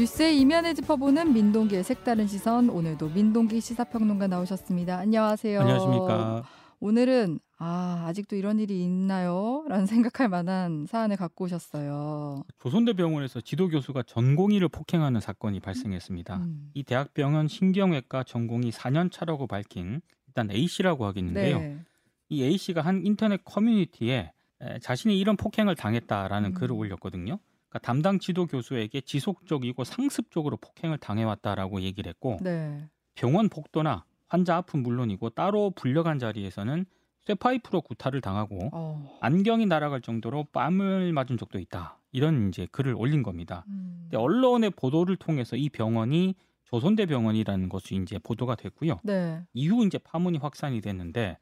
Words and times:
뉴스의 0.00 0.40
이면을 0.40 0.74
짚어보는 0.74 1.34
민동기의 1.34 1.84
색다른 1.84 2.26
시선. 2.26 2.70
오늘도 2.70 3.10
민동기 3.10 3.60
시사평론가 3.60 4.28
나오셨습니다. 4.28 4.96
안녕하세요. 4.96 5.60
안녕하십니까. 5.60 6.42
오늘은 6.78 7.38
아 7.58 8.06
아직도 8.06 8.34
이런 8.34 8.58
일이 8.60 8.82
있나요? 8.82 9.62
라는 9.68 9.84
생각할 9.84 10.30
만한 10.30 10.86
사안을 10.88 11.18
갖고 11.18 11.44
오셨어요. 11.44 12.44
조선대병원에서 12.62 13.42
지도 13.42 13.68
교수가 13.68 14.04
전공의를 14.04 14.70
폭행하는 14.70 15.20
사건이 15.20 15.60
발생했습니다. 15.60 16.36
음. 16.36 16.70
이 16.72 16.82
대학병원 16.82 17.48
신경외과 17.48 18.24
전공의 18.24 18.72
4년 18.72 19.12
차라고 19.12 19.46
밝힌 19.46 20.00
일단 20.28 20.50
A 20.50 20.66
씨라고 20.66 21.04
하겠는데요. 21.04 21.58
네. 21.58 21.84
이 22.30 22.42
A 22.42 22.56
씨가 22.56 22.80
한 22.80 23.02
인터넷 23.04 23.44
커뮤니티에 23.44 24.32
에, 24.62 24.78
자신이 24.78 25.18
이런 25.20 25.36
폭행을 25.36 25.74
당했다라는 25.74 26.52
음. 26.52 26.54
글을 26.54 26.72
올렸거든요. 26.74 27.38
그러니까 27.70 27.78
담당 27.86 28.18
지도 28.18 28.46
교수에게 28.46 29.00
지속적이고 29.00 29.84
상습적으로 29.84 30.56
폭행을 30.56 30.98
당해왔다라고 30.98 31.80
얘기를 31.82 32.10
했고 32.10 32.38
네. 32.42 32.88
병원 33.14 33.48
복도나 33.48 34.04
환자 34.28 34.56
앞은 34.56 34.82
물론이고 34.82 35.30
따로 35.30 35.70
불려간 35.70 36.18
자리에서는 36.18 36.84
쇠파이프로 37.20 37.82
구타를 37.82 38.20
당하고 38.20 38.70
어. 38.72 39.18
안경이 39.20 39.66
날아갈 39.66 40.00
정도로 40.00 40.44
뺨을 40.52 41.12
맞은 41.12 41.36
적도 41.38 41.58
있다. 41.58 41.98
이런 42.12 42.48
이제 42.48 42.66
글을 42.72 42.94
올린 42.96 43.22
겁니다. 43.22 43.64
음. 43.68 44.00
근데 44.02 44.16
언론의 44.16 44.70
보도를 44.70 45.16
통해서 45.16 45.56
이 45.56 45.68
병원이 45.68 46.34
조선대 46.64 47.06
병원이라는 47.06 47.68
것이 47.68 47.96
이제 47.96 48.18
보도가 48.18 48.56
됐고요. 48.56 49.00
네. 49.04 49.42
이후 49.52 49.84
이제 49.86 49.98
파문이 49.98 50.38
확산이 50.38 50.80
됐는데 50.80 51.38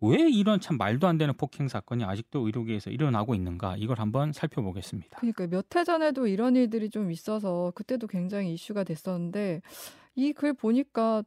왜 0.00 0.28
이런 0.30 0.60
참 0.60 0.76
말도 0.78 1.06
안 1.08 1.18
되는 1.18 1.34
폭행 1.34 1.66
사건이 1.68 2.04
아직도 2.04 2.46
의료계에서 2.46 2.90
일어나고 2.90 3.34
있는가 3.34 3.76
이걸 3.76 3.98
한번 3.98 4.32
살펴보겠습니다. 4.32 5.18
그러니까 5.18 5.46
몇 5.48 5.66
해 5.74 5.84
전에도 5.84 6.26
이런 6.26 6.54
일들이 6.56 6.88
좀 6.90 7.10
있어서 7.10 7.72
그때도 7.74 8.06
굉장히 8.06 8.54
이슈가 8.54 8.84
됐었는데 8.84 9.62
이 10.14 10.32
글 10.32 10.52
보니까 10.54 11.22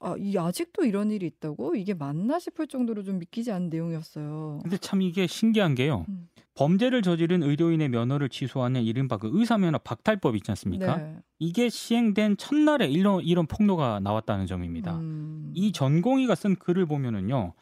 아, 0.00 0.14
이 0.18 0.38
아직도 0.38 0.84
이런 0.84 1.10
일이 1.10 1.26
있다고 1.26 1.74
이게 1.74 1.92
맞나 1.92 2.38
싶을 2.38 2.66
정도로 2.66 3.02
좀 3.02 3.18
믿기지 3.18 3.50
않는 3.52 3.68
내용이었어요. 3.68 4.60
근데 4.62 4.78
참 4.78 5.02
이게 5.02 5.26
신기한 5.26 5.74
게요. 5.74 6.06
음. 6.08 6.28
범죄를 6.54 7.02
저지른 7.02 7.42
의료인의 7.42 7.88
면허를 7.88 8.28
취소하는 8.28 8.82
이른바 8.82 9.16
그 9.16 9.28
의사면허 9.32 9.78
박탈법 9.78 10.36
있지 10.36 10.50
않습니까? 10.50 10.96
네. 10.98 11.16
이게 11.38 11.68
시행된 11.68 12.36
첫날에 12.36 12.88
이런 12.88 13.22
이런 13.24 13.46
폭로가 13.46 14.00
나왔다는 14.00 14.46
점입니다. 14.46 14.98
음. 14.98 15.50
이 15.54 15.72
전공의가 15.72 16.34
쓴 16.34 16.56
글을 16.56 16.86
보면은요. 16.86 17.54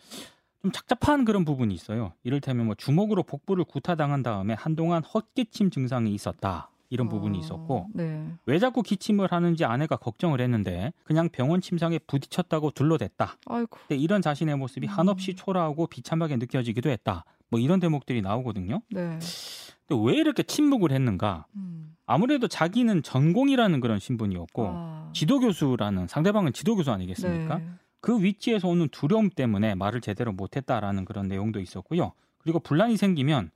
좀 0.63 0.73
착잡한 0.73 1.25
그런 1.25 1.45
부분이 1.45 1.75
있어요. 1.75 2.13
이를테면 2.23 2.67
뭐 2.67 2.75
주먹으로 2.75 3.23
복부를 3.23 3.65
구타당한 3.65 4.23
다음에 4.23 4.55
한동안 4.55 5.03
헛기침 5.03 5.71
증상이 5.71 6.13
있었다. 6.15 6.71
이런 6.91 7.09
부분이 7.09 7.39
아, 7.39 7.41
있었고 7.41 7.87
네. 7.95 8.27
왜 8.47 8.59
자꾸 8.59 8.83
기침을 8.83 9.31
하는지 9.31 9.65
아내가 9.65 9.97
걱정을 9.97 10.41
했는데 10.41 10.93
그냥 11.05 11.29
병원 11.31 11.61
침상에 11.61 11.99
부딪혔다고 12.01 12.73
둘러댔다. 12.73 13.37
아이고. 13.47 13.79
이런 13.91 14.21
자신의 14.21 14.57
모습이 14.57 14.89
음. 14.89 14.91
한없이 14.91 15.35
초라하고 15.35 15.87
비참하게 15.87 16.37
느껴지기도 16.37 16.91
했다. 16.91 17.25
뭐 17.49 17.61
이런 17.61 17.79
대목들이 17.79 18.23
나오거든요. 18.23 18.83
네. 18.91 19.19
근데 19.87 20.03
왜 20.05 20.17
이렇게 20.17 20.43
침묵을 20.43 20.91
했는가? 20.91 21.47
음. 21.55 21.95
아무래도 22.07 22.49
자기는 22.49 23.05
전공이라는 23.05 23.81
그런 23.81 24.01
신분이었고 24.01 24.67
아. 24.69 25.11
지도 25.13 25.39
교수라는 25.39 26.09
상대방은 26.09 26.53
지도 26.53 26.75
교수 26.75 26.91
아니겠습니까? 26.91 27.59
네. 27.59 27.69
그 28.01 28.23
위치에서 28.23 28.69
오는 28.69 28.89
두려움 28.89 29.31
때문에 29.31 29.75
말을 29.75 30.01
제대로 30.01 30.33
못했다라는 30.33 31.05
그런 31.05 31.29
내용도 31.29 31.61
있었고요. 31.61 32.13
그리고 32.39 32.59
분란이 32.61 32.97
생기면 32.97 33.51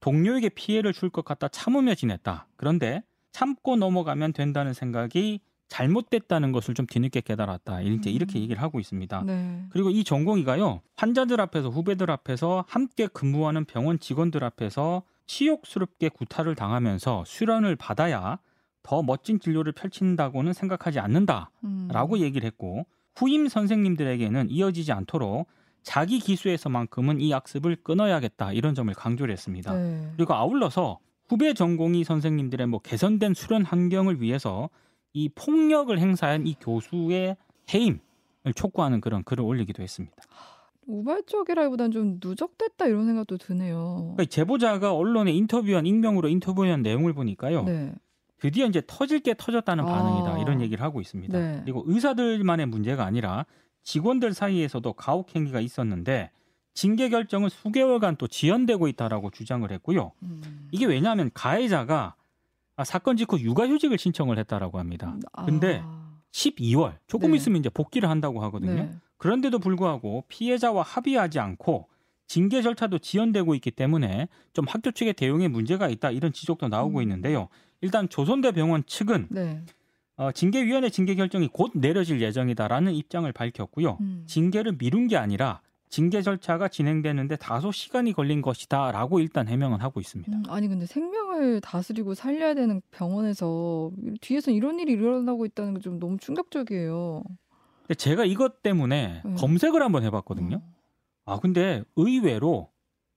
동료에게 0.00 0.48
피해를 0.50 0.92
줄 0.92 1.10
것 1.10 1.24
같다 1.24 1.48
참으며 1.48 1.94
지냈다. 1.94 2.46
그런데 2.56 3.02
참고 3.32 3.76
넘어가면 3.76 4.32
된다는 4.32 4.72
생각이 4.72 5.40
잘못됐다는 5.68 6.52
것을 6.52 6.74
좀 6.74 6.86
뒤늦게 6.86 7.22
깨달았다. 7.22 7.80
이제 7.82 8.10
음. 8.10 8.14
이렇게 8.14 8.40
얘기를 8.40 8.60
하고 8.60 8.78
있습니다. 8.78 9.22
네. 9.22 9.64
그리고 9.70 9.88
이 9.90 10.04
전공의가요 10.04 10.82
환자들 10.96 11.40
앞에서 11.40 11.70
후배들 11.70 12.10
앞에서 12.10 12.64
함께 12.68 13.06
근무하는 13.06 13.64
병원 13.64 13.98
직원들 13.98 14.44
앞에서 14.44 15.02
치욕스럽게 15.26 16.10
구타를 16.10 16.54
당하면서 16.56 17.24
수련을 17.26 17.76
받아야 17.76 18.38
더 18.82 19.02
멋진 19.02 19.38
진료를 19.40 19.72
펼친다고는 19.72 20.52
생각하지 20.52 20.98
않는다. 20.98 21.50
음. 21.64 21.88
라고 21.90 22.18
얘기를 22.18 22.46
했고 22.46 22.84
후임 23.16 23.48
선생님들에게는 23.48 24.50
이어지지 24.50 24.92
않도록 24.92 25.46
자기 25.82 26.18
기수에서만큼은 26.18 27.20
이 27.20 27.34
악습을 27.34 27.76
끊어야겠다 27.82 28.52
이런 28.52 28.74
점을 28.74 28.92
강조를 28.92 29.32
했습니다. 29.32 29.74
네. 29.74 30.10
그리고 30.16 30.34
아울러서 30.34 30.98
후배 31.28 31.54
전공의 31.54 32.04
선생님들의 32.04 32.66
뭐 32.66 32.80
개선된 32.80 33.34
수련 33.34 33.64
환경을 33.64 34.20
위해서 34.20 34.70
이 35.12 35.28
폭력을 35.28 35.96
행사한 35.98 36.46
이 36.46 36.54
교수의 36.60 37.36
해임을 37.72 38.00
촉구하는 38.54 39.00
그런 39.00 39.24
글을 39.24 39.44
올리기도 39.44 39.82
했습니다. 39.82 40.16
우발적이라기보다는 40.86 41.90
좀 41.90 42.18
누적됐다 42.22 42.86
이런 42.86 43.06
생각도 43.06 43.38
드네요. 43.38 44.14
그러니까 44.14 44.24
제보자가 44.24 44.94
언론에 44.94 45.32
인터뷰한 45.32 45.86
익명으로 45.86 46.28
인터뷰한 46.28 46.82
내용을 46.82 47.12
보니까요. 47.12 47.64
네. 47.64 47.92
드디어 48.42 48.66
이제 48.66 48.82
터질 48.88 49.20
게 49.20 49.34
터졌다는 49.38 49.84
아. 49.84 49.86
반응이다 49.86 50.38
이런 50.40 50.60
얘기를 50.60 50.82
하고 50.82 51.00
있습니다. 51.00 51.38
네. 51.38 51.60
그리고 51.62 51.84
의사들만의 51.86 52.66
문제가 52.66 53.04
아니라 53.04 53.46
직원들 53.84 54.34
사이에서도 54.34 54.92
가혹 54.94 55.36
행위가 55.36 55.60
있었는데 55.60 56.32
징계 56.74 57.08
결정은 57.08 57.48
수개월간 57.48 58.16
또 58.16 58.26
지연되고 58.26 58.88
있다라고 58.88 59.30
주장을 59.30 59.70
했고요. 59.70 60.10
음. 60.24 60.68
이게 60.72 60.86
왜냐하면 60.86 61.30
가해자가 61.32 62.16
아, 62.74 62.84
사건 62.84 63.16
직후 63.16 63.38
육아휴직을 63.38 63.96
신청을 63.96 64.40
했다라고 64.40 64.80
합니다. 64.80 65.16
아. 65.32 65.44
근데 65.44 65.84
12월 66.32 66.96
조금 67.06 67.30
네. 67.30 67.36
있으면 67.36 67.60
이제 67.60 67.68
복귀를 67.68 68.10
한다고 68.10 68.42
하거든요. 68.42 68.74
네. 68.74 68.90
그런데도 69.18 69.60
불구하고 69.60 70.24
피해자와 70.26 70.82
합의하지 70.82 71.38
않고 71.38 71.86
징계 72.26 72.60
절차도 72.60 72.98
지연되고 72.98 73.54
있기 73.54 73.70
때문에 73.70 74.26
좀 74.52 74.64
학교 74.66 74.90
측의 74.90 75.12
대응에 75.12 75.46
문제가 75.46 75.88
있다 75.88 76.10
이런 76.10 76.32
지적도 76.32 76.66
나오고 76.66 76.98
음. 76.98 77.02
있는데요. 77.02 77.48
일단 77.82 78.08
조선대병원 78.08 78.84
측은 78.86 79.26
네. 79.30 79.62
어, 80.16 80.32
징계위원회 80.32 80.88
징계 80.88 81.14
결정이 81.14 81.48
곧 81.52 81.72
내려질 81.74 82.20
예정이다라는 82.22 82.94
입장을 82.94 83.30
밝혔고요. 83.32 83.98
음. 84.00 84.24
징계를 84.26 84.76
미룬 84.78 85.08
게 85.08 85.16
아니라 85.16 85.60
징계 85.88 86.22
절차가 86.22 86.68
진행되는데 86.68 87.36
다소 87.36 87.70
시간이 87.70 88.14
걸린 88.14 88.40
것이다라고 88.40 89.20
일단 89.20 89.46
해명을 89.48 89.82
하고 89.82 90.00
있습니다. 90.00 90.32
음, 90.32 90.42
아니 90.48 90.68
근데 90.68 90.86
생명을 90.86 91.60
다스리고 91.60 92.14
살려야 92.14 92.54
되는 92.54 92.80
병원에서 92.92 93.90
뒤에서 94.22 94.50
이런 94.52 94.78
일이 94.80 94.92
일어나고 94.92 95.44
있다는 95.44 95.74
게 95.74 95.80
좀 95.80 95.98
너무 95.98 96.16
충격적이에요. 96.18 97.22
근데 97.82 97.94
제가 97.94 98.24
이것 98.24 98.62
때문에 98.62 99.20
음. 99.26 99.34
검색을 99.36 99.82
한번 99.82 100.04
해봤거든요. 100.04 100.56
어. 100.56 100.72
아 101.24 101.40
근데 101.40 101.82
의외로 101.96 102.70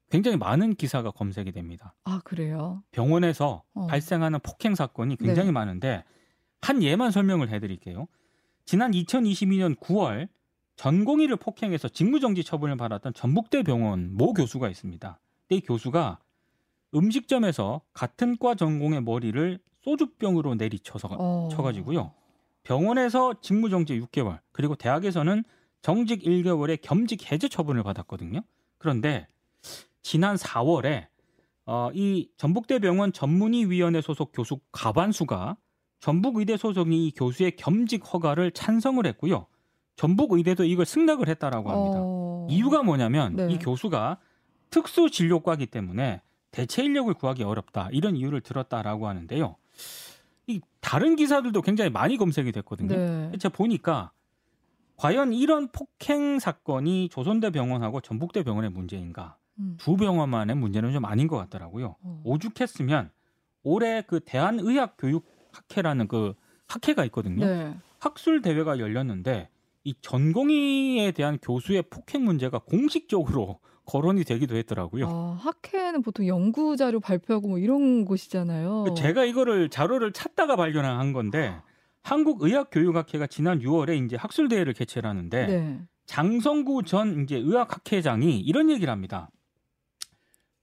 굉장히 0.09 0.37
많은 0.37 0.75
기사가 0.75 1.11
검색이 1.11 1.51
됩니다. 1.51 1.95
아 2.03 2.21
그래요? 2.23 2.83
병원에서 2.91 3.63
어. 3.73 3.87
발생하는 3.87 4.39
폭행 4.39 4.75
사건이 4.75 5.17
굉장히 5.17 5.47
네. 5.47 5.51
많은데 5.51 6.03
한 6.61 6.83
예만 6.83 7.11
설명을 7.11 7.49
해 7.49 7.59
드릴게요. 7.59 8.07
지난 8.65 8.91
2022년 8.91 9.77
9월 9.79 10.27
전공의를 10.75 11.37
폭행해서 11.37 11.87
직무정지 11.89 12.43
처분을 12.43 12.75
받았던 12.77 13.13
전북대 13.13 13.63
병원 13.63 14.15
모 14.15 14.33
교수가 14.33 14.69
있습니다. 14.69 15.19
이 15.49 15.61
교수가 15.61 16.19
음식점에서 16.93 17.81
같은 17.93 18.37
과 18.37 18.55
전공의 18.55 19.03
머리를 19.03 19.59
소주병으로 19.83 20.55
내리쳐서 20.55 21.09
어. 21.11 21.49
쳐가지고요. 21.51 22.13
병원에서 22.63 23.35
직무정지 23.41 23.99
6개월 23.99 24.39
그리고 24.51 24.75
대학에서는 24.75 25.43
정직 25.81 26.23
1개월의 26.23 26.81
겸직 26.81 27.31
해제 27.31 27.47
처분을 27.47 27.83
받았거든요. 27.83 28.41
그런데 28.79 29.27
지난 30.05 30.35
4월에 30.35 31.07
어, 31.65 31.89
이 31.91 32.29
전북대병원 32.37 33.11
전문의위원회 33.11 34.01
소속 34.01 34.33
교수 34.33 34.59
가반수가 34.71 35.57
전북의대 35.99 36.57
소속인 36.57 36.93
이 36.93 37.09
교수의 37.09 37.55
겸직 37.55 38.13
허가를 38.13 38.51
찬성을 38.51 39.03
했고요. 39.03 39.47
전북의대도 39.95 40.63
이걸 40.65 40.85
승낙을 40.85 41.27
했다라고 41.27 41.71
합니다. 41.71 41.99
어. 42.03 42.47
이유가 42.51 42.83
뭐냐면 42.83 43.35
네. 43.35 43.47
이 43.49 43.57
교수가 43.57 44.19
특수 44.69 45.09
진료과이기 45.09 45.65
때문에 45.65 46.21
대체 46.51 46.83
인력을 46.83 47.11
구하기 47.15 47.41
어렵다 47.41 47.89
이런 47.91 48.15
이유를 48.15 48.41
들었다라고 48.41 49.07
하는데요. 49.07 49.55
이 50.45 50.61
다른 50.81 51.15
기사들도 51.15 51.63
굉장히 51.63 51.89
많이 51.89 52.17
검색이 52.17 52.51
됐거든요. 52.51 52.95
네. 52.95 53.31
제가 53.39 53.51
보니까 53.51 54.11
과연 54.97 55.33
이런 55.33 55.67
폭행 55.69 56.37
사건이 56.37 57.09
조선대 57.09 57.49
병원하고 57.49 58.01
전북대 58.01 58.43
병원의 58.43 58.69
문제인가? 58.69 59.37
음. 59.59 59.75
두 59.77 59.95
병원만의 59.95 60.55
문제는 60.55 60.91
좀 60.93 61.05
아닌 61.05 61.27
것 61.27 61.37
같더라고요. 61.37 61.95
어. 62.01 62.21
오죽했으면 62.25 63.11
올해 63.63 64.01
그 64.01 64.19
대한의학교육학회라는 64.19 66.07
그 66.07 66.33
학회가 66.67 67.05
있거든요. 67.05 67.45
네. 67.45 67.75
학술 67.99 68.41
대회가 68.41 68.79
열렸는데 68.79 69.49
이 69.83 69.93
전공의에 70.01 71.11
대한 71.11 71.37
교수의 71.41 71.83
폭행 71.89 72.23
문제가 72.23 72.59
공식적으로 72.59 73.59
거론이 73.85 74.23
되기도 74.23 74.55
했더라고요. 74.55 75.07
아, 75.07 75.37
학회는 75.39 76.01
보통 76.01 76.25
연구 76.27 76.75
자료 76.75 76.99
발표하고 76.99 77.47
뭐 77.47 77.59
이런 77.59 78.03
곳이잖아요. 78.03 78.95
제가 78.97 79.25
이거를 79.25 79.69
자료를 79.69 80.11
찾다가 80.11 80.55
발견한 80.55 81.13
건데 81.13 81.55
한국의학교육학회가 82.01 83.27
지난 83.27 83.59
6월에 83.59 84.03
이제 84.03 84.15
학술 84.15 84.47
대회를 84.47 84.73
개최를 84.73 85.07
하는데 85.07 85.47
네. 85.47 85.81
장성구 86.07 86.83
전 86.83 87.23
이제 87.23 87.35
의학학회장이 87.35 88.39
이런 88.39 88.71
얘기를 88.71 88.91
합니다. 88.91 89.29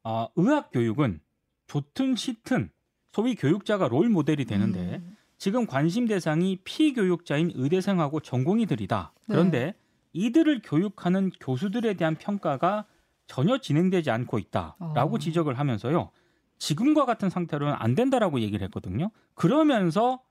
아, 0.04 0.28
의학 0.37 0.70
교육은 0.70 1.20
좋든 1.66 2.16
싫든 2.16 2.70
소위 3.12 3.34
교육자가 3.34 3.88
롤 3.88 4.08
모델이 4.08 4.44
되는데 4.44 4.96
음. 4.96 5.16
지금 5.38 5.66
관심 5.66 6.06
대상이 6.06 6.60
피교육자인 6.64 7.52
의대생하고 7.54 8.20
전공의들이다. 8.20 9.12
그런데 9.26 9.64
네. 9.64 9.75
이들을 10.12 10.62
교육하는 10.64 11.31
교수들에 11.40 11.94
대한 11.94 12.16
평가가 12.16 12.87
전혀 13.26 13.58
진행되지 13.58 14.10
않고 14.10 14.38
있다라고 14.38 15.16
어. 15.16 15.19
지적을 15.19 15.58
하면서요. 15.58 16.10
지금과 16.58 17.06
같은 17.06 17.28
상태로는 17.28 17.75
안 17.76 17.94
된다라고 17.94 18.40
얘기를 18.40 18.64
했거든요. 18.66 19.10
그러면서 19.34 20.22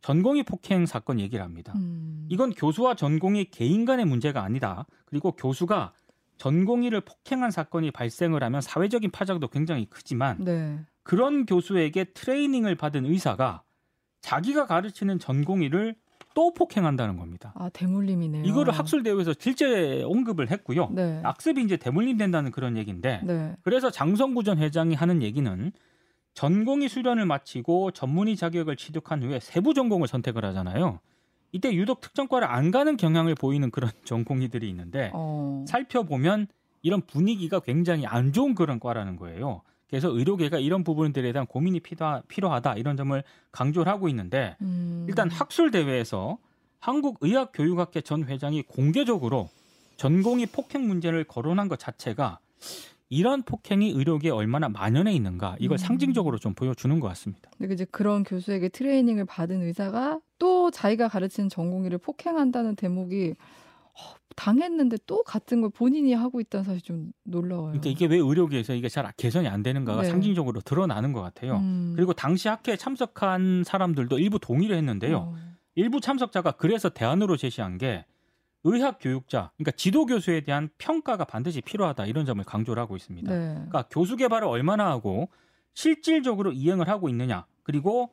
전공의 0.00 0.44
폭행 0.44 0.86
사건 0.86 1.20
얘기를 1.20 1.44
합니다. 1.44 1.72
음. 1.76 2.26
이건 2.28 2.52
교수와 2.52 2.94
전공의 2.94 3.50
개인 3.50 3.84
간의 3.84 4.06
문제가 4.06 4.42
아니다. 4.42 4.86
그리고 5.04 5.32
교수가 5.32 5.92
전공의를 6.40 7.02
폭행한 7.02 7.50
사건이 7.50 7.90
발생을 7.90 8.42
하면 8.42 8.62
사회적인 8.62 9.10
파장도 9.10 9.48
굉장히 9.48 9.84
크지만 9.84 10.42
네. 10.42 10.80
그런 11.02 11.44
교수에게 11.44 12.04
트레이닝을 12.04 12.76
받은 12.76 13.04
의사가 13.04 13.62
자기가 14.22 14.66
가르치는 14.66 15.18
전공의를 15.18 15.96
또 16.32 16.54
폭행한다는 16.54 17.18
겁니다. 17.18 17.52
아, 17.56 17.68
대물림이네요. 17.68 18.44
이거를 18.44 18.72
학술 18.72 19.02
대회에서 19.02 19.34
실제 19.38 20.02
언급을 20.02 20.50
했고요. 20.50 20.88
네. 20.92 21.20
악습이 21.22 21.62
이제 21.62 21.76
대물림 21.76 22.16
된다는 22.16 22.50
그런 22.50 22.78
얘기인데 22.78 23.20
네. 23.22 23.54
그래서 23.60 23.90
장성구 23.90 24.42
전 24.42 24.56
회장이 24.56 24.94
하는 24.94 25.22
얘기는 25.22 25.72
전공의 26.32 26.88
수련을 26.88 27.26
마치고 27.26 27.90
전문의 27.90 28.36
자격을 28.36 28.76
취득한 28.76 29.22
후에 29.22 29.40
세부 29.40 29.74
전공을 29.74 30.08
선택을 30.08 30.46
하잖아요. 30.46 31.00
이때 31.52 31.72
유독 31.74 32.00
특정과를 32.00 32.48
안 32.48 32.70
가는 32.70 32.96
경향을 32.96 33.34
보이는 33.34 33.70
그런 33.70 33.90
전공의들이 34.04 34.68
있는데 34.68 35.10
어. 35.14 35.64
살펴보면 35.68 36.46
이런 36.82 37.02
분위기가 37.02 37.60
굉장히 37.60 38.06
안 38.06 38.32
좋은 38.32 38.54
그런 38.54 38.80
과라는 38.80 39.16
거예요. 39.16 39.62
그래서 39.88 40.08
의료계가 40.08 40.58
이런 40.60 40.84
부분들에 40.84 41.32
대한 41.32 41.46
고민이 41.46 41.80
필요하, 41.80 42.22
필요하다 42.28 42.74
이런 42.74 42.96
점을 42.96 43.22
강조를 43.50 43.90
하고 43.90 44.08
있는데 44.08 44.56
음. 44.60 45.04
일단 45.08 45.28
학술 45.28 45.72
대회에서 45.72 46.38
한국의학교육학회 46.78 48.00
전 48.00 48.24
회장이 48.24 48.62
공개적으로 48.62 49.48
전공의 49.96 50.46
폭행 50.46 50.86
문제를 50.86 51.24
거론한 51.24 51.68
것 51.68 51.78
자체가 51.78 52.38
이런 53.10 53.42
폭행이 53.42 53.90
의료계에 53.90 54.30
얼마나 54.30 54.68
만연해 54.68 55.12
있는가 55.12 55.56
이걸 55.58 55.74
음. 55.74 55.78
상징적으로 55.78 56.38
좀 56.38 56.54
보여주는 56.54 56.98
것 57.00 57.08
같습니다. 57.08 57.50
근데 57.58 57.74
이제 57.74 57.84
그런 57.90 58.22
교수에게 58.22 58.68
트레이닝을 58.68 59.24
받은 59.24 59.62
의사가 59.62 60.20
또 60.38 60.70
자기가 60.70 61.08
가르치는 61.08 61.48
전공의를 61.48 61.98
폭행한다는 61.98 62.76
대목이 62.76 63.34
어, 63.34 64.14
당했는데 64.36 64.98
또 65.08 65.24
같은 65.24 65.60
걸 65.60 65.70
본인이 65.70 66.14
하고 66.14 66.40
있다는 66.40 66.62
사실 66.64 66.80
좀 66.82 67.10
놀라워요. 67.24 67.72
그러니까 67.72 67.90
이게 67.90 68.06
왜 68.06 68.16
의료계에서 68.16 68.74
이게 68.74 68.88
잘 68.88 69.10
개선이 69.16 69.48
안 69.48 69.64
되는가가 69.64 70.02
네. 70.02 70.08
상징적으로 70.08 70.60
드러나는 70.60 71.12
것 71.12 71.20
같아요. 71.20 71.56
음. 71.56 71.94
그리고 71.96 72.12
당시 72.12 72.46
학회에 72.48 72.76
참석한 72.76 73.64
사람들도 73.66 74.20
일부 74.20 74.38
동의를 74.38 74.76
했는데요. 74.76 75.16
어. 75.18 75.36
일부 75.74 76.00
참석자가 76.00 76.52
그래서 76.52 76.88
대안으로 76.88 77.36
제시한 77.36 77.76
게 77.76 78.04
의학 78.64 78.98
교육자, 79.00 79.50
그러니까 79.56 79.72
지도 79.72 80.06
교수에 80.06 80.40
대한 80.42 80.68
평가가 80.78 81.24
반드시 81.24 81.60
필요하다 81.60 82.06
이런 82.06 82.26
점을 82.26 82.42
강조를 82.44 82.80
하고 82.80 82.96
있습니다. 82.96 83.30
네. 83.30 83.54
그러니까 83.54 83.84
교수 83.90 84.16
개발을 84.16 84.46
얼마나 84.46 84.90
하고 84.90 85.28
실질적으로 85.74 86.52
이행을 86.52 86.88
하고 86.88 87.08
있느냐, 87.08 87.46
그리고 87.62 88.10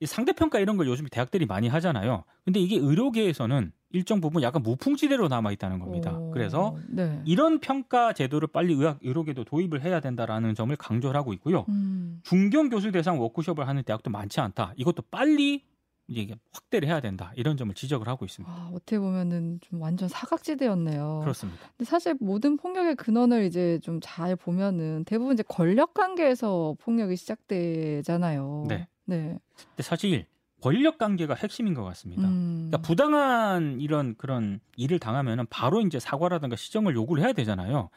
이 0.00 0.06
상대평가 0.06 0.58
이런 0.58 0.78
걸 0.78 0.86
요즘 0.86 1.06
대학들이 1.10 1.44
많이 1.44 1.68
하잖아요. 1.68 2.24
근데 2.44 2.58
이게 2.58 2.76
의료계에서는 2.78 3.72
일정 3.92 4.20
부분 4.20 4.42
약간 4.42 4.62
무풍지대로 4.62 5.28
남아 5.28 5.52
있다는 5.52 5.78
겁니다. 5.78 6.16
오. 6.16 6.30
그래서 6.30 6.76
네. 6.88 7.20
이런 7.26 7.58
평가 7.58 8.12
제도를 8.12 8.48
빨리 8.48 8.72
의학 8.72 8.98
의료계도 9.02 9.44
도입을 9.44 9.82
해야 9.82 10.00
된다라는 10.00 10.54
점을 10.54 10.74
강조를 10.74 11.18
하고 11.18 11.32
있고요. 11.34 11.66
음. 11.68 12.20
중견 12.22 12.70
교수 12.70 12.92
대상 12.92 13.20
워크숍을 13.20 13.66
하는 13.66 13.82
대학도 13.82 14.10
많지 14.10 14.40
않다. 14.40 14.72
이것도 14.76 15.02
빨리 15.10 15.64
이게 16.12 16.34
확대를 16.52 16.88
해야 16.88 17.00
된다. 17.00 17.32
이런 17.36 17.56
점을 17.56 17.72
지적을 17.72 18.08
하고 18.08 18.24
있습니다. 18.24 18.52
아, 18.52 18.70
어떻게 18.74 18.98
보면은 18.98 19.60
좀 19.60 19.80
완전 19.80 20.08
사각지대였네요. 20.08 21.20
그렇습니다. 21.22 21.60
근데 21.76 21.88
사실 21.88 22.16
모든 22.20 22.56
폭력의 22.56 22.96
근원을 22.96 23.44
이제 23.44 23.78
좀 23.82 24.00
잘 24.02 24.34
보면은 24.34 25.04
대부분 25.04 25.34
이제 25.34 25.44
권력 25.46 25.94
관계에서 25.94 26.74
폭력이 26.80 27.16
시작되잖아요. 27.16 28.64
네. 28.68 28.88
네. 29.04 29.38
근데 29.68 29.82
사실 29.82 30.26
권력 30.62 30.98
관계가 30.98 31.34
핵심인 31.34 31.74
것 31.74 31.84
같습니다. 31.84 32.22
음. 32.28 32.68
그러니까 32.70 32.78
부당한 32.86 33.80
이런 33.80 34.14
그런 34.16 34.60
일을 34.76 34.98
당하면은 34.98 35.46
바로 35.48 35.80
이제 35.80 35.98
사과라든가 36.00 36.56
시정을 36.56 36.94
요구를 36.94 37.22
해야 37.22 37.32
되잖아요. 37.32 37.88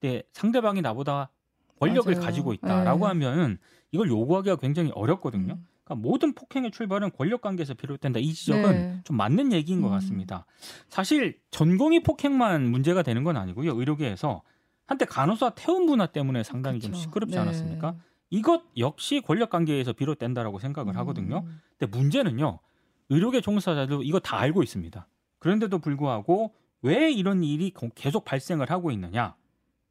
근데 0.00 0.22
상대방이 0.32 0.80
나보다 0.82 1.30
권력을 1.78 2.12
맞아요. 2.12 2.24
가지고 2.24 2.52
있다라고 2.52 3.00
네. 3.00 3.06
하면은 3.06 3.58
이걸 3.92 4.08
요구하기가 4.08 4.56
굉장히 4.56 4.90
어렵거든요. 4.94 5.54
음. 5.54 5.66
그러니까 5.90 5.94
모든 6.08 6.32
폭행의 6.34 6.70
출발은 6.70 7.10
권력 7.16 7.40
관계에서 7.40 7.74
비롯된다. 7.74 8.20
이 8.20 8.32
지적은 8.32 8.70
네. 8.72 9.00
좀 9.04 9.16
맞는 9.16 9.52
얘기인 9.52 9.80
것 9.82 9.88
음. 9.88 9.92
같습니다. 9.92 10.46
사실 10.88 11.40
전공의 11.50 12.02
폭행만 12.04 12.62
문제가 12.70 13.02
되는 13.02 13.24
건 13.24 13.36
아니고요. 13.36 13.74
의료계에서 13.76 14.42
한때 14.86 15.04
간호사 15.04 15.50
태움 15.50 15.86
문화 15.86 16.06
때문에 16.06 16.42
상당히 16.44 16.78
좀 16.80 16.92
그쵸. 16.92 17.02
시끄럽지 17.02 17.34
네. 17.34 17.40
않았습니까? 17.40 17.96
이것 18.30 18.62
역시 18.78 19.20
권력 19.20 19.50
관계에서 19.50 19.92
비롯된다라고 19.92 20.60
생각을 20.60 20.96
하거든요. 20.98 21.42
음. 21.44 21.60
근데 21.76 21.96
문제는요. 21.98 22.60
의료계 23.08 23.40
종사자도 23.40 24.04
이거 24.04 24.20
다 24.20 24.38
알고 24.38 24.62
있습니다. 24.62 25.06
그런데도 25.40 25.80
불구하고 25.80 26.54
왜 26.82 27.10
이런 27.10 27.42
일이 27.42 27.70
거- 27.72 27.88
계속 27.96 28.24
발생을 28.24 28.70
하고 28.70 28.92
있느냐? 28.92 29.34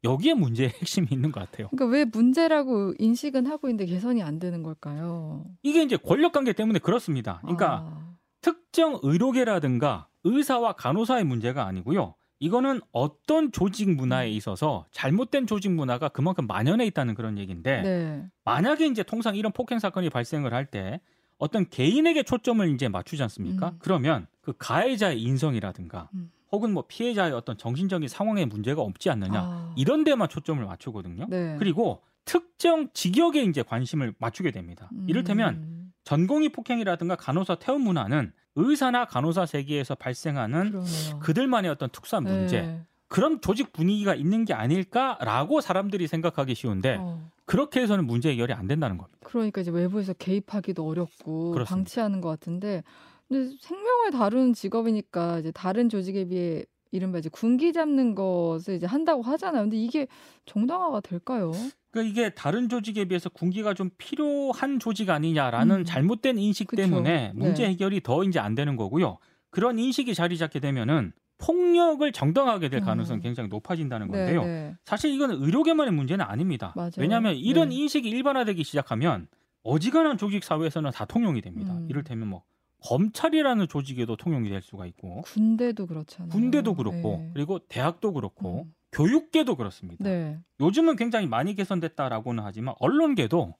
여기에 0.04 0.34
문제의 0.34 0.70
핵심이 0.80 1.06
있는 1.10 1.30
것 1.32 1.40
같아요. 1.40 1.68
그러니까 1.68 1.86
왜 1.96 2.04
문제라고 2.04 2.94
인식은 2.98 3.46
하고 3.46 3.68
있는데 3.68 3.90
개선이 3.90 4.22
안 4.22 4.38
되는 4.38 4.62
걸까요? 4.62 5.44
이게 5.62 5.82
이제 5.82 5.96
권력 5.96 6.32
관계 6.32 6.52
때문에 6.52 6.78
그렇습니다. 6.78 7.38
그러니까 7.42 7.84
아. 7.86 8.14
특정 8.40 8.98
의료계라든가 9.02 10.08
의사와 10.24 10.72
간호사의 10.74 11.24
문제가 11.24 11.66
아니고요. 11.66 12.14
이거는 12.42 12.80
어떤 12.92 13.52
조직 13.52 13.90
문화에 13.90 14.30
있어서 14.30 14.86
잘못된 14.92 15.46
조직 15.46 15.70
문화가 15.72 16.08
그만큼 16.08 16.46
만연해 16.46 16.86
있다는 16.86 17.14
그런 17.14 17.36
얘기인데 17.36 17.82
네. 17.82 18.24
만약에 18.44 18.86
이제 18.86 19.02
통상 19.02 19.36
이런 19.36 19.52
폭행 19.52 19.78
사건이 19.78 20.08
발생을 20.08 20.54
할 20.54 20.64
때 20.70 21.00
어떤 21.36 21.68
개인에게 21.68 22.22
초점을 22.22 22.66
이제 22.70 22.88
맞추지 22.88 23.22
않습니까? 23.24 23.70
음. 23.70 23.76
그러면 23.78 24.26
그 24.42 24.52
가해자의 24.58 25.22
인성이라든가 25.22 26.08
음. 26.14 26.30
혹은 26.52 26.72
뭐 26.72 26.84
피해자의 26.86 27.32
어떤 27.32 27.56
정신적인 27.56 28.08
상황에 28.08 28.44
문제가 28.44 28.82
없지 28.82 29.10
않느냐 29.10 29.40
아. 29.40 29.74
이런 29.76 30.04
데만 30.04 30.28
초점을 30.28 30.64
맞추거든요. 30.64 31.26
네. 31.28 31.56
그리고 31.58 32.02
특정 32.24 32.88
직역에 32.92 33.42
이제 33.42 33.62
관심을 33.62 34.14
맞추게 34.18 34.50
됩니다. 34.50 34.90
이를테면 35.06 35.54
음. 35.54 35.92
전공의 36.04 36.50
폭행이라든가 36.50 37.16
간호사 37.16 37.56
태움 37.56 37.82
문화는 37.82 38.32
의사나 38.56 39.04
간호사 39.04 39.46
세계에서 39.46 39.94
발생하는 39.94 40.70
그러네요. 40.70 41.18
그들만의 41.20 41.70
어떤 41.70 41.88
특수한 41.90 42.24
문제 42.24 42.62
네. 42.62 42.82
그런 43.08 43.40
조직 43.40 43.72
분위기가 43.72 44.14
있는 44.14 44.44
게 44.44 44.54
아닐까라고 44.54 45.60
사람들이 45.60 46.06
생각하기 46.06 46.54
쉬운데 46.54 46.96
어. 47.00 47.28
그렇게 47.44 47.80
해서는 47.80 48.06
문제 48.06 48.30
해결이 48.30 48.52
안 48.52 48.68
된다는 48.68 48.96
겁니다. 48.96 49.18
그러니까 49.24 49.60
이제 49.60 49.70
외부에서 49.72 50.12
개입하기도 50.12 50.86
어렵고 50.86 51.50
그렇습니다. 51.50 51.74
방치하는 51.74 52.20
것 52.20 52.28
같은데 52.28 52.84
근데 53.30 53.56
생명을 53.60 54.10
다루는 54.10 54.54
직업이니까 54.54 55.38
이제 55.38 55.52
다른 55.52 55.88
조직에 55.88 56.26
비해 56.26 56.64
이른바 56.90 57.18
이제 57.18 57.28
군기 57.28 57.72
잡는 57.72 58.16
것을 58.16 58.74
이제 58.74 58.86
한다고 58.86 59.22
하잖아요. 59.22 59.62
근데 59.62 59.76
이게 59.76 60.08
정당화가 60.46 61.00
될까요? 61.00 61.52
그러니까 61.92 62.10
이게 62.10 62.30
다른 62.30 62.68
조직에 62.68 63.04
비해서 63.04 63.28
군기가 63.28 63.74
좀 63.74 63.90
필요한 63.98 64.80
조직 64.80 65.10
아니냐라는 65.10 65.76
음. 65.80 65.84
잘못된 65.84 66.38
인식 66.38 66.66
그쵸. 66.66 66.82
때문에 66.82 67.32
문제 67.36 67.62
네. 67.62 67.68
해결이 67.70 68.02
더 68.02 68.24
이제 68.24 68.40
안 68.40 68.56
되는 68.56 68.74
거고요. 68.74 69.18
그런 69.50 69.78
인식이 69.78 70.12
자리 70.14 70.36
잡게 70.36 70.58
되면은 70.58 71.12
폭력을 71.38 72.10
정당하게 72.12 72.68
될 72.68 72.80
가능성이 72.80 73.20
음. 73.20 73.22
굉장히 73.22 73.48
높아진다는 73.48 74.08
건데요. 74.08 74.42
네, 74.42 74.46
네. 74.46 74.76
사실 74.84 75.14
이거는 75.14 75.40
의료계만의 75.40 75.92
문제는 75.94 76.24
아닙니다. 76.24 76.72
맞아요. 76.76 76.90
왜냐하면 76.98 77.36
이런 77.36 77.68
네. 77.68 77.76
인식이 77.76 78.08
일반화되기 78.10 78.64
시작하면 78.64 79.28
어지간한 79.62 80.18
조직 80.18 80.42
사회에서는 80.42 80.90
다 80.90 81.04
통용이 81.04 81.40
됩니다. 81.40 81.72
음. 81.72 81.86
이를테면 81.88 82.28
뭐 82.28 82.42
검찰이라는 82.82 83.68
조직에도 83.68 84.16
통용이 84.16 84.48
될 84.48 84.62
수가 84.62 84.86
있고 84.86 85.22
군대도 85.22 85.86
그렇잖아요. 85.86 86.30
군대도 86.30 86.74
그렇고 86.74 87.18
네. 87.18 87.30
그리고 87.34 87.58
대학도 87.68 88.12
그렇고 88.12 88.64
음. 88.66 88.74
교육계도 88.92 89.56
그렇습니다. 89.56 90.02
네. 90.02 90.38
요즘은 90.60 90.96
굉장히 90.96 91.26
많이 91.26 91.54
개선됐다라고는 91.54 92.42
하지만 92.42 92.74
언론계도 92.80 93.54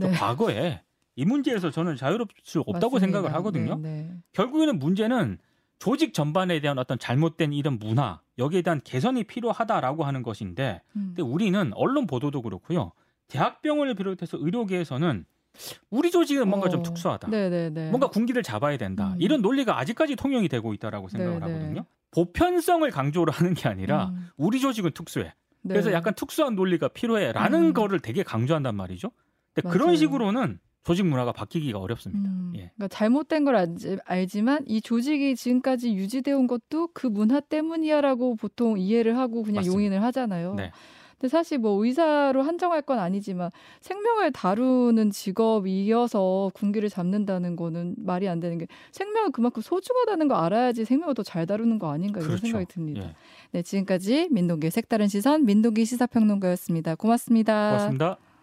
또 0.00 0.06
네. 0.06 0.10
과거에 0.12 0.82
이 1.16 1.24
문제에서 1.24 1.70
저는 1.70 1.96
자유롭을 1.96 2.28
수 2.42 2.60
없다고 2.60 2.96
맞습니다. 2.96 2.98
생각을 3.00 3.32
하거든요. 3.34 3.76
네, 3.76 4.02
네. 4.02 4.10
결국에는 4.32 4.78
문제는 4.78 5.38
조직 5.78 6.12
전반에 6.14 6.60
대한 6.60 6.78
어떤 6.78 6.98
잘못된 6.98 7.52
이런 7.52 7.78
문화 7.78 8.20
여기에 8.38 8.62
대한 8.62 8.80
개선이 8.82 9.24
필요하다라고 9.24 10.04
하는 10.04 10.22
것인데 10.22 10.82
음. 10.96 11.14
근데 11.14 11.22
우리는 11.22 11.72
언론 11.74 12.06
보도도 12.06 12.42
그렇고요. 12.42 12.92
대학병원을 13.28 13.94
비롯해서 13.94 14.38
의료계에서는 14.40 15.24
우리 15.90 16.10
조직은 16.10 16.48
뭔가 16.48 16.68
좀 16.68 16.80
어, 16.80 16.82
특수하다. 16.82 17.28
네네네. 17.28 17.90
뭔가 17.90 18.08
군기를 18.08 18.42
잡아야 18.42 18.76
된다. 18.76 19.12
음. 19.14 19.20
이런 19.20 19.42
논리가 19.42 19.78
아직까지 19.78 20.16
통용이 20.16 20.48
되고 20.48 20.74
있다라고 20.74 21.08
생각을 21.08 21.40
네네. 21.40 21.52
하거든요. 21.52 21.84
보편성을 22.10 22.88
강조를 22.90 23.32
하는 23.32 23.54
게 23.54 23.68
아니라 23.68 24.06
음. 24.14 24.28
우리 24.36 24.60
조직은 24.60 24.92
특수해. 24.94 25.34
네. 25.62 25.72
그래서 25.72 25.92
약간 25.92 26.14
특수한 26.14 26.54
논리가 26.54 26.88
필요해라는 26.88 27.62
음. 27.68 27.72
거를 27.72 28.00
되게 28.00 28.22
강조한단 28.22 28.74
말이죠. 28.74 29.10
근데 29.52 29.68
그런 29.68 29.86
맞아요. 29.88 29.96
식으로는 29.96 30.58
조직 30.84 31.06
문화가 31.06 31.32
바뀌기가 31.32 31.78
어렵습니다. 31.78 32.28
음, 32.28 32.52
예. 32.56 32.70
그러니까 32.76 32.88
잘못된 32.88 33.44
걸 33.44 33.56
알지, 33.56 33.96
알지만 34.04 34.64
이 34.66 34.82
조직이 34.82 35.34
지금까지 35.34 35.94
유지되어 35.94 36.36
온 36.36 36.46
것도 36.46 36.90
그 36.92 37.06
문화 37.06 37.40
때문이야라고 37.40 38.36
보통 38.36 38.78
이해를 38.78 39.16
하고 39.16 39.42
그냥 39.42 39.60
맞습니다. 39.60 39.74
용인을 39.74 40.02
하잖아요. 40.02 40.54
네. 40.54 40.72
근데 41.18 41.28
사실 41.28 41.58
뭐 41.58 41.84
의사로 41.84 42.42
한정할 42.42 42.82
건 42.82 42.98
아니지만 42.98 43.50
생명을 43.80 44.32
다루는 44.32 45.10
직업이어서 45.10 46.50
군기를 46.54 46.88
잡는다는 46.88 47.56
거는 47.56 47.94
말이 47.98 48.28
안 48.28 48.40
되는 48.40 48.58
게 48.58 48.66
생명은 48.92 49.32
그만큼 49.32 49.62
소중하다는 49.62 50.28
거 50.28 50.36
알아야지 50.36 50.84
생명을 50.84 51.14
더 51.14 51.24
잘 51.24 51.46
다루는 51.46 51.78
거 51.78 51.90
아닌가 51.90 52.20
이런 52.20 52.28
그렇죠. 52.28 52.42
생각이 52.42 52.66
듭니다. 52.66 53.02
예. 53.02 53.14
네, 53.52 53.62
지금까지 53.62 54.28
민동기의 54.30 54.70
색다른 54.70 55.08
시선 55.08 55.44
민동기 55.46 55.84
시사평론가였습니다. 55.84 56.94
고맙습니다. 56.96 57.70
고맙습니다. 57.70 58.33